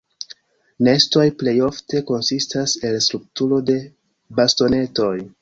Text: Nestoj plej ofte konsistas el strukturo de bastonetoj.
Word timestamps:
Nestoj 0.87 1.25
plej 1.41 1.53
ofte 1.67 2.01
konsistas 2.13 2.75
el 2.91 2.99
strukturo 3.09 3.61
de 3.69 3.77
bastonetoj. 4.41 5.15